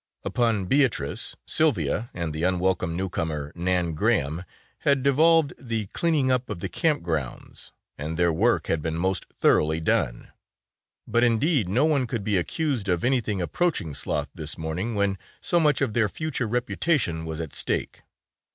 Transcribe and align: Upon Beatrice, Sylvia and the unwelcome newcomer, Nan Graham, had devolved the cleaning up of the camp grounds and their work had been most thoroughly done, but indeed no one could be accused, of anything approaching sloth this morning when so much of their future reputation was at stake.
Upon 0.23 0.65
Beatrice, 0.65 1.35
Sylvia 1.45 2.09
and 2.15 2.33
the 2.33 2.41
unwelcome 2.41 2.97
newcomer, 2.97 3.51
Nan 3.53 3.93
Graham, 3.93 4.45
had 4.79 5.03
devolved 5.03 5.53
the 5.59 5.85
cleaning 5.93 6.31
up 6.31 6.49
of 6.49 6.57
the 6.59 6.69
camp 6.69 7.03
grounds 7.03 7.71
and 7.99 8.17
their 8.17 8.33
work 8.33 8.65
had 8.65 8.81
been 8.81 8.97
most 8.97 9.27
thoroughly 9.31 9.79
done, 9.79 10.31
but 11.07 11.23
indeed 11.23 11.69
no 11.69 11.85
one 11.85 12.07
could 12.07 12.23
be 12.23 12.35
accused, 12.37 12.89
of 12.89 13.03
anything 13.03 13.43
approaching 13.43 13.93
sloth 13.93 14.29
this 14.33 14.57
morning 14.57 14.95
when 14.95 15.19
so 15.39 15.59
much 15.59 15.81
of 15.81 15.93
their 15.93 16.09
future 16.09 16.47
reputation 16.47 17.23
was 17.23 17.39
at 17.39 17.53
stake. 17.53 18.01